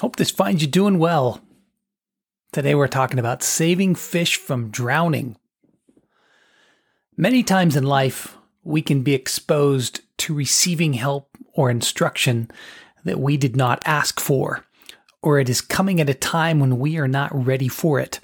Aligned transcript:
Hope 0.00 0.16
this 0.16 0.30
finds 0.30 0.62
you 0.62 0.68
doing 0.68 0.98
well. 0.98 1.40
Today, 2.52 2.74
we're 2.74 2.88
talking 2.88 3.18
about 3.18 3.42
saving 3.42 3.94
fish 3.94 4.36
from 4.36 4.70
drowning. 4.70 5.36
Many 7.16 7.42
times 7.42 7.76
in 7.76 7.84
life, 7.84 8.36
we 8.62 8.82
can 8.82 9.02
be 9.02 9.14
exposed 9.14 10.00
to 10.18 10.34
receiving 10.34 10.94
help 10.94 11.36
or 11.54 11.70
instruction 11.70 12.50
that 13.04 13.20
we 13.20 13.36
did 13.36 13.56
not 13.56 13.82
ask 13.84 14.18
for, 14.18 14.64
or 15.22 15.38
it 15.38 15.48
is 15.48 15.60
coming 15.60 16.00
at 16.00 16.10
a 16.10 16.14
time 16.14 16.58
when 16.58 16.78
we 16.78 16.98
are 16.98 17.08
not 17.08 17.30
ready 17.32 17.68
for 17.68 18.00
it. 18.00 18.20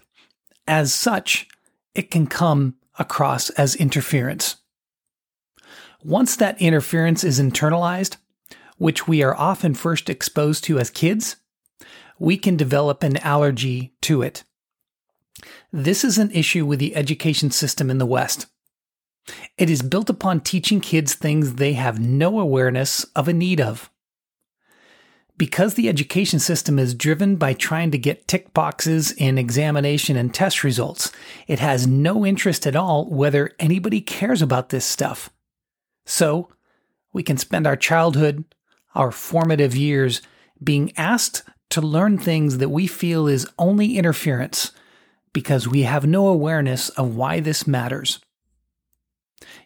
As 0.66 0.92
such, 0.92 1.48
it 1.94 2.10
can 2.10 2.26
come 2.26 2.76
across 2.98 3.50
as 3.50 3.74
interference. 3.76 4.56
Once 6.02 6.36
that 6.36 6.60
interference 6.60 7.24
is 7.24 7.40
internalized, 7.40 8.16
which 8.78 9.08
we 9.08 9.22
are 9.22 9.36
often 9.36 9.74
first 9.74 10.08
exposed 10.08 10.64
to 10.64 10.78
as 10.78 10.90
kids, 10.90 11.36
we 12.18 12.36
can 12.36 12.56
develop 12.56 13.02
an 13.02 13.16
allergy 13.18 13.94
to 14.02 14.22
it. 14.22 14.44
This 15.72 16.04
is 16.04 16.18
an 16.18 16.30
issue 16.32 16.66
with 16.66 16.78
the 16.78 16.96
education 16.96 17.50
system 17.50 17.90
in 17.90 17.98
the 17.98 18.06
West. 18.06 18.46
It 19.56 19.68
is 19.68 19.82
built 19.82 20.08
upon 20.08 20.40
teaching 20.40 20.80
kids 20.80 21.14
things 21.14 21.54
they 21.54 21.74
have 21.74 22.00
no 22.00 22.40
awareness 22.40 23.04
of 23.14 23.28
a 23.28 23.32
need 23.32 23.60
of. 23.60 23.90
Because 25.36 25.74
the 25.74 25.88
education 25.88 26.40
system 26.40 26.78
is 26.80 26.94
driven 26.94 27.36
by 27.36 27.52
trying 27.52 27.92
to 27.92 27.98
get 27.98 28.26
tick 28.26 28.52
boxes 28.52 29.12
in 29.12 29.38
examination 29.38 30.16
and 30.16 30.34
test 30.34 30.64
results, 30.64 31.12
it 31.46 31.60
has 31.60 31.86
no 31.86 32.26
interest 32.26 32.66
at 32.66 32.74
all 32.74 33.08
whether 33.08 33.52
anybody 33.60 34.00
cares 34.00 34.42
about 34.42 34.70
this 34.70 34.84
stuff. 34.84 35.30
So, 36.04 36.48
we 37.12 37.22
can 37.22 37.36
spend 37.36 37.66
our 37.66 37.76
childhood, 37.76 38.44
our 38.94 39.12
formative 39.12 39.76
years, 39.76 40.22
being 40.62 40.92
asked 40.96 41.44
to 41.70 41.80
learn 41.80 42.18
things 42.18 42.58
that 42.58 42.70
we 42.70 42.86
feel 42.86 43.26
is 43.26 43.48
only 43.58 43.98
interference 43.98 44.72
because 45.32 45.68
we 45.68 45.82
have 45.82 46.06
no 46.06 46.28
awareness 46.28 46.88
of 46.90 47.14
why 47.14 47.40
this 47.40 47.66
matters. 47.66 48.20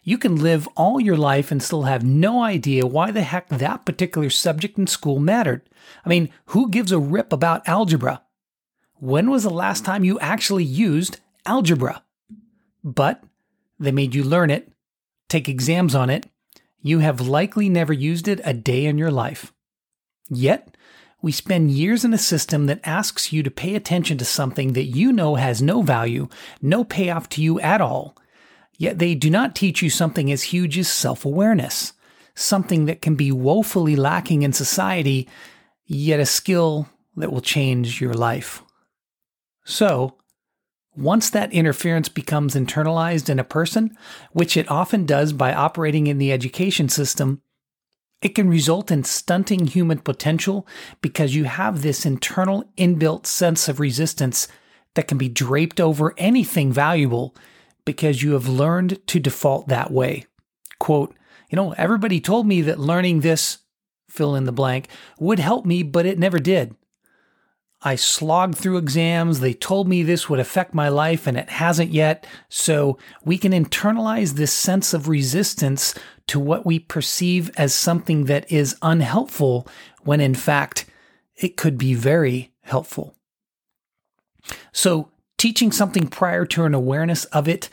You 0.03 0.17
can 0.17 0.35
live 0.35 0.67
all 0.75 0.99
your 0.99 1.17
life 1.17 1.51
and 1.51 1.63
still 1.63 1.83
have 1.83 2.03
no 2.03 2.43
idea 2.43 2.85
why 2.85 3.11
the 3.11 3.23
heck 3.23 3.49
that 3.49 3.85
particular 3.85 4.29
subject 4.29 4.77
in 4.77 4.87
school 4.87 5.19
mattered. 5.19 5.67
I 6.05 6.09
mean, 6.09 6.29
who 6.47 6.69
gives 6.69 6.91
a 6.91 6.99
rip 6.99 7.33
about 7.33 7.67
algebra? 7.67 8.21
When 8.95 9.31
was 9.31 9.43
the 9.43 9.49
last 9.49 9.83
time 9.83 10.03
you 10.03 10.19
actually 10.19 10.63
used 10.63 11.19
algebra? 11.45 12.03
But 12.83 13.23
they 13.79 13.91
made 13.91 14.13
you 14.13 14.23
learn 14.23 14.49
it, 14.49 14.71
take 15.29 15.49
exams 15.49 15.95
on 15.95 16.09
it, 16.09 16.27
you 16.81 16.99
have 16.99 17.21
likely 17.21 17.69
never 17.69 17.93
used 17.93 18.27
it 18.27 18.41
a 18.43 18.53
day 18.53 18.85
in 18.85 18.97
your 18.97 19.11
life. 19.11 19.53
Yet, 20.29 20.72
we 21.23 21.31
spend 21.31 21.71
years 21.71 22.03
in 22.03 22.13
a 22.13 22.17
system 22.17 22.65
that 22.65 22.81
asks 22.83 23.31
you 23.31 23.41
to 23.43 23.49
pay 23.49 23.75
attention 23.75 24.17
to 24.17 24.25
something 24.25 24.73
that 24.73 24.83
you 24.83 25.13
know 25.13 25.35
has 25.35 25.61
no 25.61 25.81
value, 25.81 26.27
no 26.61 26.83
payoff 26.83 27.29
to 27.29 27.41
you 27.41 27.61
at 27.61 27.79
all. 27.79 28.17
Yet 28.77 28.99
they 28.99 29.15
do 29.15 29.29
not 29.29 29.55
teach 29.55 29.81
you 29.81 29.89
something 29.89 30.29
as 30.29 30.43
huge 30.43 30.77
as 30.77 30.89
self 30.89 31.23
awareness, 31.23 31.93
something 32.35 32.87
that 32.87 33.01
can 33.01 33.15
be 33.15 33.31
woefully 33.31 33.95
lacking 33.95 34.41
in 34.41 34.51
society, 34.51 35.29
yet 35.85 36.19
a 36.19 36.25
skill 36.25 36.89
that 37.15 37.31
will 37.31 37.41
change 37.41 38.01
your 38.01 38.13
life. 38.13 38.61
So, 39.63 40.17
once 40.93 41.29
that 41.29 41.53
interference 41.53 42.09
becomes 42.09 42.53
internalized 42.53 43.29
in 43.29 43.39
a 43.39 43.45
person, 43.45 43.95
which 44.33 44.57
it 44.57 44.69
often 44.69 45.05
does 45.05 45.31
by 45.31 45.53
operating 45.53 46.07
in 46.07 46.17
the 46.17 46.33
education 46.33 46.89
system, 46.89 47.41
it 48.23 48.33
can 48.35 48.49
result 48.49 48.89
in 48.89 49.03
stunting 49.03 49.67
human 49.67 49.99
potential 49.99 50.65
because 51.01 51.35
you 51.35 51.43
have 51.43 51.81
this 51.81 52.05
internal 52.05 52.63
inbuilt 52.77 53.25
sense 53.25 53.67
of 53.67 53.81
resistance 53.81 54.47
that 54.95 55.09
can 55.09 55.17
be 55.17 55.27
draped 55.27 55.81
over 55.81 56.13
anything 56.17 56.71
valuable 56.71 57.35
because 57.83 58.23
you 58.23 58.31
have 58.31 58.47
learned 58.47 59.05
to 59.07 59.19
default 59.19 59.67
that 59.67 59.91
way. 59.91 60.25
Quote, 60.79 61.13
you 61.49 61.57
know, 61.57 61.73
everybody 61.73 62.21
told 62.21 62.47
me 62.47 62.61
that 62.61 62.79
learning 62.79 63.19
this, 63.19 63.59
fill 64.09 64.35
in 64.35 64.45
the 64.45 64.53
blank, 64.53 64.87
would 65.19 65.39
help 65.39 65.65
me, 65.65 65.83
but 65.83 66.05
it 66.05 66.17
never 66.17 66.39
did. 66.39 66.75
I 67.85 67.95
slogged 67.95 68.55
through 68.55 68.77
exams. 68.77 69.41
They 69.41 69.53
told 69.53 69.89
me 69.89 70.03
this 70.03 70.29
would 70.29 70.39
affect 70.39 70.73
my 70.73 70.87
life 70.87 71.27
and 71.27 71.37
it 71.37 71.49
hasn't 71.49 71.91
yet. 71.91 72.25
So 72.47 72.97
we 73.25 73.37
can 73.37 73.51
internalize 73.51 74.33
this 74.33 74.53
sense 74.53 74.93
of 74.93 75.09
resistance 75.09 75.93
to 76.27 76.39
what 76.39 76.65
we 76.65 76.79
perceive 76.79 77.51
as 77.57 77.73
something 77.73 78.25
that 78.25 78.51
is 78.51 78.75
unhelpful 78.81 79.67
when 80.03 80.21
in 80.21 80.35
fact 80.35 80.85
it 81.35 81.57
could 81.57 81.77
be 81.77 81.93
very 81.93 82.51
helpful. 82.61 83.15
So 84.71 85.09
teaching 85.37 85.71
something 85.71 86.07
prior 86.07 86.45
to 86.45 86.63
an 86.63 86.73
awareness 86.73 87.25
of 87.25 87.47
it, 87.47 87.69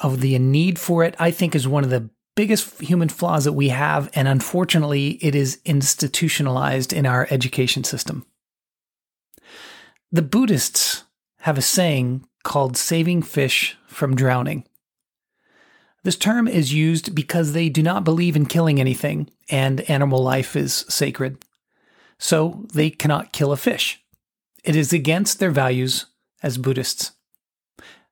of 0.00 0.20
the 0.20 0.38
need 0.38 0.78
for 0.78 1.04
it, 1.04 1.14
I 1.18 1.30
think 1.30 1.54
is 1.54 1.66
one 1.66 1.84
of 1.84 1.90
the 1.90 2.08
biggest 2.36 2.80
human 2.80 3.08
flaws 3.08 3.44
that 3.44 3.52
we 3.52 3.68
have. 3.68 4.10
And 4.14 4.28
unfortunately, 4.28 5.18
it 5.20 5.34
is 5.34 5.60
institutionalized 5.64 6.92
in 6.92 7.06
our 7.06 7.26
education 7.30 7.84
system. 7.84 8.24
The 10.12 10.22
Buddhists 10.22 11.04
have 11.40 11.58
a 11.58 11.62
saying 11.62 12.26
called 12.42 12.76
saving 12.76 13.22
fish 13.22 13.76
from 13.86 14.16
drowning. 14.16 14.64
This 16.02 16.16
term 16.16 16.48
is 16.48 16.72
used 16.72 17.14
because 17.14 17.52
they 17.52 17.68
do 17.68 17.82
not 17.82 18.04
believe 18.04 18.36
in 18.36 18.46
killing 18.46 18.80
anything 18.80 19.28
and 19.50 19.82
animal 19.82 20.22
life 20.22 20.56
is 20.56 20.86
sacred. 20.88 21.38
So 22.18 22.66
they 22.72 22.90
cannot 22.90 23.32
kill 23.32 23.52
a 23.52 23.56
fish. 23.56 24.02
It 24.64 24.76
is 24.76 24.92
against 24.92 25.38
their 25.38 25.50
values 25.50 26.06
as 26.42 26.58
Buddhists. 26.58 27.12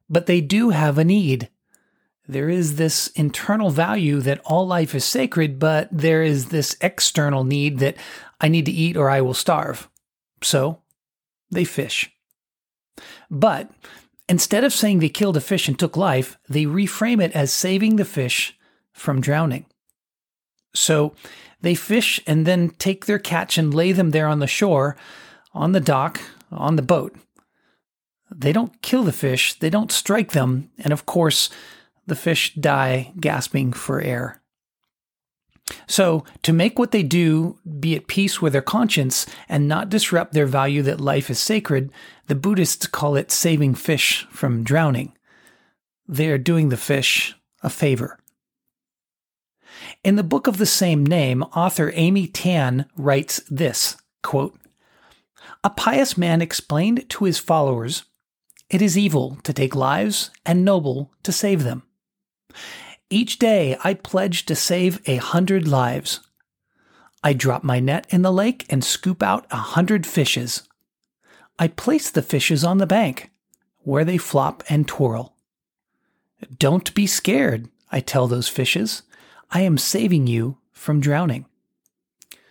But 0.09 0.27
they 0.27 0.41
do 0.41 0.71
have 0.71 0.99
a 0.99 1.05
need. 1.05 1.51
There 2.27 2.49
is 2.51 2.77
this 2.77 3.09
internal 3.09 3.71
value 3.71 4.21
that 4.21 4.41
all 4.45 4.67
life 4.67 4.95
is 4.95 5.05
sacred, 5.05 5.59
but 5.59 5.89
there 5.91 6.23
is 6.23 6.47
this 6.47 6.77
external 6.81 7.45
need 7.45 7.79
that 7.79 7.97
I 8.41 8.49
need 8.49 8.67
to 8.67 8.73
eat 8.73 8.97
or 8.97 9.09
I 9.09 9.23
will 9.23 9.35
starve. 9.35 9.89
So 10.43 10.83
they 11.51 11.65
fish. 11.65 12.11
But 13.31 13.71
instead 14.29 14.65
of 14.65 14.73
saying 14.73 14.99
they 14.99 15.09
killed 15.09 15.37
a 15.37 15.41
fish 15.41 15.69
and 15.69 15.79
took 15.79 15.97
life, 15.97 16.39
they 16.49 16.65
reframe 16.65 17.23
it 17.23 17.33
as 17.33 17.53
saving 17.53 17.97
the 17.97 18.05
fish 18.05 18.57
from 18.93 19.21
drowning. 19.21 19.67
So 20.75 21.15
they 21.61 21.75
fish 21.75 22.21
and 22.27 22.47
then 22.47 22.71
take 22.71 23.07
their 23.07 23.19
catch 23.19 23.59
and 23.59 23.75
lay 23.75 23.93
them 23.93 24.11
there 24.11 24.29
on 24.29 24.39
the 24.39 24.47
shore, 24.47 24.97
on 25.53 25.73
the 25.73 25.81
dock, 25.81 26.21
on 26.53 26.77
the 26.77 26.83
boat. 26.83 27.17
They 28.31 28.53
don't 28.53 28.83
kill 28.83 29.05
the 29.05 29.13
fish, 29.13 29.55
they 29.55 29.71
don't 29.71 29.91
strike 29.91 30.33
them, 30.33 30.71
and 30.79 30.93
of 30.93 31.07
course, 31.07 31.49
the 32.07 32.15
fish 32.15 32.55
die 32.55 33.13
gasping 33.19 33.73
for 33.73 34.01
air. 34.01 34.43
So, 35.87 36.25
to 36.43 36.53
make 36.53 36.79
what 36.79 36.93
they 36.93 37.03
do 37.03 37.59
be 37.79 37.95
at 37.97 38.07
peace 38.07 38.41
with 38.41 38.53
their 38.53 38.63
conscience 38.63 39.27
and 39.49 39.69
not 39.69 39.89
disrupt 39.89 40.33
their 40.33 40.47
value 40.47 40.83
that 40.83 41.01
life 41.01 41.31
is 41.31 41.39
sacred, 41.39 41.91
the 42.27 42.35
Buddhists 42.35 42.87
call 42.87 43.17
it 43.17 43.31
saving 43.31 43.75
fish 43.75 44.27
from 44.31 44.65
drowning. 44.65 45.17
They 46.07 46.29
are 46.29 46.39
doing 46.39 46.69
the 46.69 46.77
fish 46.77 47.35
a 47.63 47.71
favor. 47.71 48.19
In 50.05 50.17
the 50.17 50.23
book 50.23 50.47
of 50.47 50.59
the 50.59 50.67
same 50.67 51.05
name, 51.05 51.43
author 51.55 51.93
Amy 51.95 52.27
Tan 52.27 52.87
writes 52.97 53.41
this 53.51 53.97
quote, 54.23 54.59
A 55.65 55.71
pious 55.71 56.17
man 56.17 56.41
explained 56.41 57.09
to 57.11 57.25
his 57.25 57.39
followers, 57.39 58.05
It 58.71 58.81
is 58.81 58.97
evil 58.97 59.39
to 59.43 59.53
take 59.53 59.75
lives 59.75 60.31
and 60.47 60.65
noble 60.65 61.13
to 61.25 61.33
save 61.33 61.65
them. 61.65 61.83
Each 63.11 63.39
day 63.39 63.77
I 63.83 63.95
pledge 63.95 64.45
to 64.47 64.55
save 64.55 65.01
a 65.07 65.17
hundred 65.17 65.67
lives. 65.67 66.21
I 67.25 67.33
drop 67.33 67.65
my 67.65 67.81
net 67.81 68.07
in 68.11 68.23
the 68.23 68.33
lake 68.33 68.67
and 68.69 68.85
scoop 68.85 69.23
out 69.23 69.47
a 69.51 69.57
hundred 69.57 70.07
fishes. 70.07 70.69
I 71.59 71.69
place 71.69 72.11
the 72.11 72.23
fishes 72.23 72.65
on 72.65 72.79
the 72.79 72.87
bank, 72.87 73.31
where 73.79 74.05
they 74.05 74.19
flop 74.19 74.63
and 74.69 74.87
twirl. 74.87 75.35
Don't 76.59 76.95
be 76.95 77.07
scared, 77.07 77.69
I 77.91 78.01
tell 78.01 78.29
those 78.29 78.49
fishes. 78.49 79.03
I 79.51 79.63
am 79.63 79.79
saving 79.79 80.27
you 80.27 80.59
from 80.73 81.01
drowning. 81.01 81.47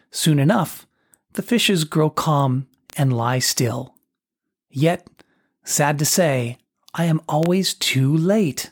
Soon 0.10 0.40
enough, 0.40 0.88
the 1.34 1.44
fishes 1.44 1.84
grow 1.84 2.10
calm 2.10 2.68
and 2.98 3.16
lie 3.16 3.40
still. 3.40 3.96
Yet, 4.72 5.08
sad 5.64 6.00
to 6.00 6.06
say, 6.06 6.58
I 6.96 7.06
am 7.06 7.22
always 7.30 7.76
too 7.76 8.18
late. 8.18 8.72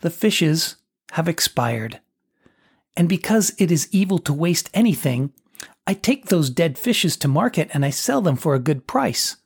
The 0.00 0.10
fishes 0.10 0.76
have 1.12 1.28
expired. 1.28 2.00
And 2.96 3.08
because 3.08 3.54
it 3.58 3.70
is 3.70 3.88
evil 3.92 4.18
to 4.20 4.32
waste 4.32 4.70
anything, 4.74 5.32
I 5.86 5.94
take 5.94 6.26
those 6.26 6.50
dead 6.50 6.76
fishes 6.76 7.16
to 7.18 7.28
market 7.28 7.70
and 7.72 7.84
I 7.84 7.90
sell 7.90 8.20
them 8.20 8.36
for 8.36 8.54
a 8.54 8.60
good 8.60 8.86
price. 8.86 9.36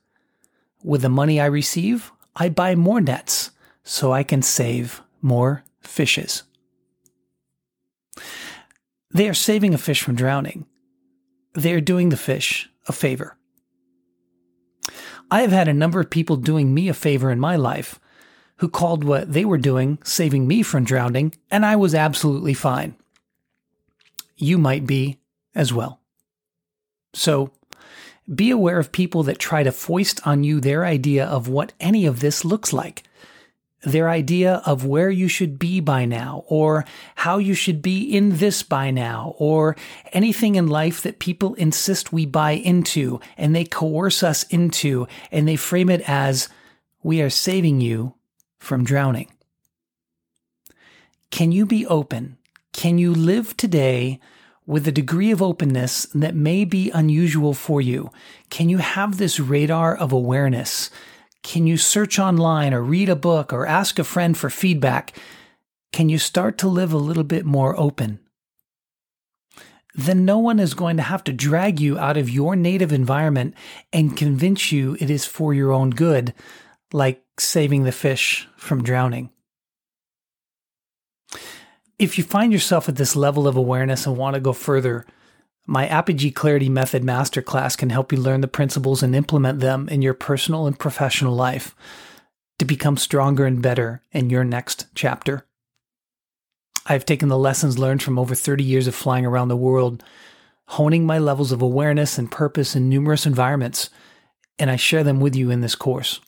With 0.83 1.01
the 1.01 1.09
money 1.09 1.39
I 1.39 1.45
receive, 1.45 2.11
I 2.35 2.49
buy 2.49 2.75
more 2.75 2.99
nets 2.99 3.51
so 3.83 4.11
I 4.11 4.23
can 4.23 4.41
save 4.41 5.01
more 5.21 5.63
fishes. 5.81 6.43
They 9.11 9.29
are 9.29 9.33
saving 9.33 9.73
a 9.73 9.77
fish 9.77 10.01
from 10.01 10.15
drowning. 10.15 10.65
They 11.53 11.73
are 11.73 11.81
doing 11.81 12.09
the 12.09 12.17
fish 12.17 12.69
a 12.87 12.91
favor. 12.91 13.37
I 15.29 15.41
have 15.41 15.51
had 15.51 15.67
a 15.67 15.73
number 15.73 15.99
of 15.99 16.09
people 16.09 16.35
doing 16.35 16.73
me 16.73 16.89
a 16.89 16.93
favor 16.93 17.31
in 17.31 17.39
my 17.39 17.55
life 17.55 17.99
who 18.63 18.69
called 18.69 19.03
what 19.03 19.33
they 19.33 19.43
were 19.43 19.57
doing 19.57 19.99
saving 20.05 20.47
me 20.47 20.63
from 20.63 20.85
drowning, 20.85 21.35
and 21.51 21.65
I 21.65 21.75
was 21.75 21.93
absolutely 21.93 22.53
fine. 22.53 22.95
You 24.37 24.57
might 24.57 24.87
be 24.87 25.19
as 25.53 25.73
well. 25.73 25.99
So, 27.13 27.51
be 28.33 28.51
aware 28.51 28.79
of 28.79 28.93
people 28.93 29.21
that 29.23 29.37
try 29.37 29.63
to 29.63 29.71
foist 29.73 30.25
on 30.25 30.45
you 30.45 30.61
their 30.61 30.85
idea 30.85 31.25
of 31.25 31.49
what 31.49 31.73
any 31.81 32.05
of 32.05 32.21
this 32.21 32.45
looks 32.45 32.71
like 32.71 33.03
their 33.81 34.09
idea 34.09 34.61
of 34.65 34.85
where 34.85 35.09
you 35.09 35.27
should 35.27 35.59
be 35.59 35.81
by 35.81 36.05
now, 36.05 36.45
or 36.47 36.85
how 37.15 37.37
you 37.37 37.53
should 37.53 37.81
be 37.81 38.01
in 38.01 38.37
this 38.37 38.63
by 38.63 38.91
now, 38.91 39.35
or 39.37 39.75
anything 40.13 40.55
in 40.55 40.67
life 40.67 41.01
that 41.01 41.19
people 41.19 41.53
insist 41.55 42.13
we 42.13 42.25
buy 42.25 42.51
into 42.51 43.19
and 43.35 43.53
they 43.53 43.65
coerce 43.65 44.23
us 44.23 44.43
into, 44.43 45.05
and 45.33 45.45
they 45.49 45.57
frame 45.57 45.89
it 45.89 46.01
as, 46.07 46.47
we 47.03 47.21
are 47.21 47.29
saving 47.29 47.81
you 47.81 48.15
from 48.63 48.83
drowning. 48.83 49.29
Can 51.29 51.51
you 51.51 51.65
be 51.65 51.85
open? 51.85 52.37
Can 52.71 52.97
you 52.97 53.13
live 53.13 53.57
today 53.57 54.19
with 54.65 54.87
a 54.87 54.91
degree 54.91 55.31
of 55.31 55.41
openness 55.41 56.07
that 56.13 56.33
may 56.33 56.63
be 56.63 56.89
unusual 56.91 57.53
for 57.53 57.81
you? 57.81 58.09
Can 58.49 58.69
you 58.69 58.77
have 58.77 59.17
this 59.17 59.39
radar 59.39 59.95
of 59.95 60.11
awareness? 60.13 60.89
Can 61.43 61.67
you 61.67 61.75
search 61.75 62.17
online 62.17 62.73
or 62.73 62.81
read 62.81 63.09
a 63.09 63.15
book 63.15 63.51
or 63.51 63.67
ask 63.67 63.99
a 63.99 64.03
friend 64.03 64.37
for 64.37 64.49
feedback? 64.49 65.15
Can 65.91 66.07
you 66.07 66.17
start 66.17 66.57
to 66.59 66.69
live 66.69 66.93
a 66.93 66.97
little 66.97 67.25
bit 67.25 67.45
more 67.45 67.77
open? 67.77 68.19
Then 69.93 70.25
no 70.25 70.39
one 70.39 70.59
is 70.59 70.73
going 70.73 70.97
to 70.97 71.03
have 71.03 71.23
to 71.25 71.33
drag 71.33 71.79
you 71.79 71.99
out 71.99 72.17
of 72.17 72.29
your 72.29 72.55
native 72.55 72.91
environment 72.91 73.53
and 73.91 74.17
convince 74.17 74.71
you 74.71 74.97
it 74.99 75.09
is 75.09 75.25
for 75.25 75.53
your 75.53 75.71
own 75.71 75.91
good, 75.91 76.33
like 76.93 77.23
saving 77.39 77.83
the 77.83 77.91
fish 77.91 78.47
from 78.55 78.83
drowning. 78.83 79.31
If 81.97 82.17
you 82.17 82.23
find 82.23 82.53
yourself 82.53 82.87
at 82.87 82.95
this 82.95 83.15
level 83.15 83.47
of 83.47 83.57
awareness 83.57 84.05
and 84.05 84.15
want 84.15 84.35
to 84.35 84.39
go 84.39 84.53
further, 84.53 85.05
my 85.65 85.87
Apogee 85.87 86.31
Clarity 86.31 86.69
Method 86.69 87.03
Masterclass 87.03 87.77
can 87.77 87.89
help 87.89 88.11
you 88.11 88.17
learn 88.17 88.41
the 88.41 88.47
principles 88.47 89.01
and 89.01 89.15
implement 89.15 89.59
them 89.59 89.89
in 89.89 90.01
your 90.01 90.13
personal 90.13 90.67
and 90.67 90.77
professional 90.77 91.33
life 91.33 91.75
to 92.59 92.65
become 92.65 92.97
stronger 92.97 93.45
and 93.45 93.61
better 93.61 94.03
in 94.11 94.29
your 94.29 94.43
next 94.43 94.85
chapter. 94.93 95.45
I've 96.85 97.05
taken 97.05 97.29
the 97.29 97.37
lessons 97.37 97.79
learned 97.79 98.03
from 98.03 98.19
over 98.19 98.35
30 98.35 98.63
years 98.63 98.87
of 98.87 98.93
flying 98.93 99.25
around 99.25 99.47
the 99.47 99.55
world, 99.55 100.03
honing 100.67 101.05
my 101.05 101.17
levels 101.17 101.51
of 101.51 101.61
awareness 101.61 102.17
and 102.17 102.29
purpose 102.29 102.75
in 102.75 102.89
numerous 102.89 103.25
environments, 103.25 103.89
and 104.59 104.69
I 104.69 104.75
share 104.75 105.03
them 105.03 105.19
with 105.19 105.35
you 105.35 105.49
in 105.49 105.61
this 105.61 105.75
course. 105.75 106.19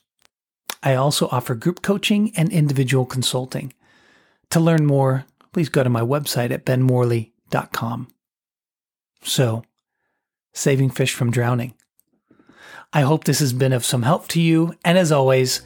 I 0.82 0.94
also 0.94 1.28
offer 1.30 1.54
group 1.54 1.82
coaching 1.82 2.32
and 2.36 2.52
individual 2.52 3.06
consulting. 3.06 3.72
To 4.50 4.60
learn 4.60 4.86
more, 4.86 5.24
please 5.52 5.68
go 5.68 5.82
to 5.82 5.90
my 5.90 6.02
website 6.02 6.50
at 6.50 6.64
benmorley.com. 6.64 8.08
So, 9.22 9.64
saving 10.52 10.90
fish 10.90 11.12
from 11.12 11.30
drowning. 11.30 11.74
I 12.92 13.00
hope 13.02 13.24
this 13.24 13.40
has 13.40 13.52
been 13.52 13.72
of 13.72 13.84
some 13.84 14.02
help 14.02 14.28
to 14.28 14.40
you, 14.40 14.74
and 14.84 14.96
as 14.96 15.12
always, 15.12 15.62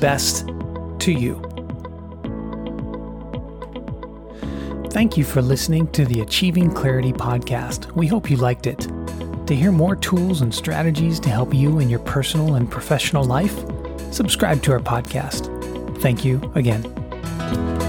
best 0.00 0.46
to 1.00 1.12
you. 1.12 1.42
Thank 4.90 5.16
you 5.16 5.24
for 5.24 5.40
listening 5.40 5.90
to 5.92 6.04
the 6.04 6.20
Achieving 6.20 6.70
Clarity 6.70 7.12
podcast. 7.12 7.90
We 7.92 8.06
hope 8.06 8.30
you 8.30 8.36
liked 8.36 8.66
it. 8.66 8.80
To 9.46 9.56
hear 9.56 9.72
more 9.72 9.96
tools 9.96 10.42
and 10.42 10.54
strategies 10.54 11.18
to 11.20 11.30
help 11.30 11.52
you 11.52 11.78
in 11.78 11.88
your 11.88 11.98
personal 12.00 12.54
and 12.54 12.70
professional 12.70 13.24
life, 13.24 13.64
subscribe 14.12 14.62
to 14.62 14.72
our 14.72 14.80
podcast. 14.80 15.48
Thank 16.00 16.24
you 16.24 16.52
again. 16.54 17.81